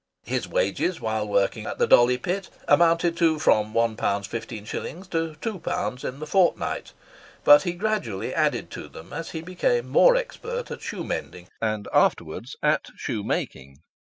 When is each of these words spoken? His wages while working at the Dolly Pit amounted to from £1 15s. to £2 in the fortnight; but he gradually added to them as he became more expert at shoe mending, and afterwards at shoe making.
His 0.25 0.47
wages 0.47 0.99
while 0.99 1.27
working 1.27 1.67
at 1.67 1.77
the 1.77 1.85
Dolly 1.85 2.17
Pit 2.17 2.49
amounted 2.67 3.15
to 3.17 3.37
from 3.37 3.71
£1 3.71 3.95
15s. 3.97 5.07
to 5.11 5.35
£2 5.59 6.03
in 6.03 6.17
the 6.19 6.25
fortnight; 6.25 6.93
but 7.43 7.61
he 7.61 7.73
gradually 7.73 8.33
added 8.33 8.71
to 8.71 8.87
them 8.87 9.13
as 9.13 9.29
he 9.29 9.41
became 9.41 9.87
more 9.87 10.15
expert 10.15 10.71
at 10.71 10.81
shoe 10.81 11.03
mending, 11.03 11.49
and 11.61 11.87
afterwards 11.93 12.55
at 12.63 12.87
shoe 12.95 13.21
making. 13.21 13.83